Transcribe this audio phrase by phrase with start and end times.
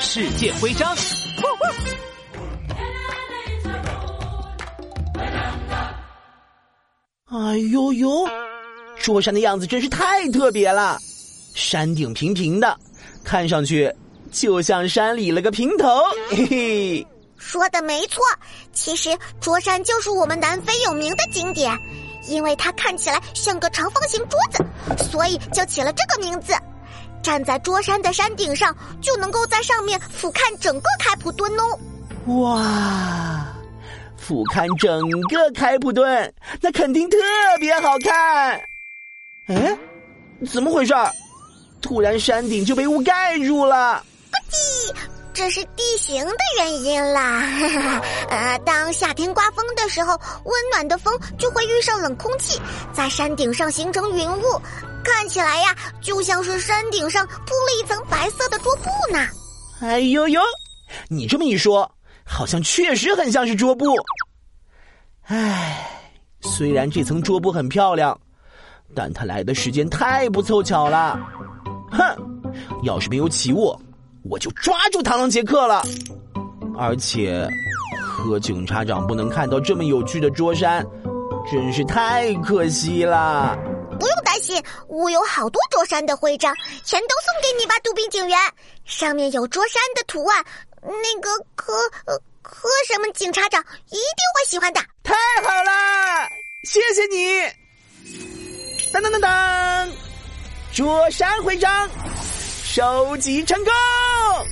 [0.00, 0.94] 世界徽章。
[7.26, 8.28] 哎呦呦，
[8.98, 10.98] 桌山的样子真是太特别了，
[11.54, 12.76] 山顶平平的，
[13.24, 13.92] 看上去
[14.30, 15.88] 就像山里了个平头。
[16.30, 17.06] 嘿嘿，
[17.36, 18.22] 说的没错，
[18.72, 21.76] 其实桌山就是我们南非有名的景点，
[22.28, 26.52] 因为它看起来像个长方形桌子，所以就起了这个名字。
[27.26, 28.72] 站在桌山的山顶上，
[29.02, 31.76] 就能够在上面俯瞰整个开普敦哦。
[32.44, 33.48] 哇！
[34.16, 37.18] 俯瞰整个开普敦，那肯定特
[37.58, 38.60] 别好看。
[39.48, 39.76] 哎，
[40.48, 41.10] 怎么回事儿？
[41.82, 44.04] 突然山顶就被雾盖住了。
[45.36, 47.42] 这是地形的原因啦。
[48.30, 52.58] 呃，当夏天刮风的时候，温暖的风就会遇上冷空气，
[52.90, 54.42] 在山顶上形成云雾，
[55.04, 59.28] 看起来呀，就像是山顶上铺了一层白色的桌布呢。
[59.82, 60.40] 哎呦呦，
[61.08, 61.92] 你这么一说。
[62.28, 63.94] 好像确实很像是桌布，
[65.28, 65.88] 唉，
[66.40, 68.18] 虽然这层桌布很漂亮，
[68.96, 71.16] 但它来的时间太不凑巧了。
[71.92, 72.42] 哼，
[72.82, 73.78] 要是没有起雾，
[74.30, 75.82] 我就抓住螳螂杰克了。
[76.78, 77.48] 而且，
[78.00, 80.84] 和警察长不能看到这么有趣的桌山，
[81.50, 83.56] 真是太可惜了。
[83.98, 88.38] 不用担心，我有好多桌山的徽章，全都送给你吧，杜宾警员。
[88.84, 90.44] 上面有桌山的图案。
[90.82, 91.72] 那个可
[92.42, 94.00] 可什么警察长一定
[94.34, 94.80] 会喜欢的。
[95.02, 96.28] 太好了，
[96.68, 98.92] 谢谢你！
[98.92, 99.90] 当当当当，
[100.72, 101.88] 桌山徽章
[102.62, 103.72] 收集成功。
[104.28, 104.48] oh